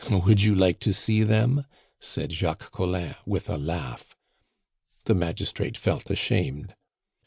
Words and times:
"Would 0.09 0.41
you 0.41 0.55
like 0.55 0.79
to 0.79 0.95
see 0.95 1.21
them?" 1.21 1.63
said 1.99 2.31
Jacques 2.33 2.71
Collin, 2.71 3.13
with 3.27 3.51
a 3.51 3.57
laugh. 3.59 4.15
The 5.03 5.13
magistrate 5.13 5.77
felt 5.77 6.09
ashamed. 6.09 6.73